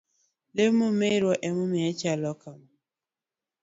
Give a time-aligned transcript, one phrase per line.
[0.55, 2.69] Lamo merwa emomiyo achal kama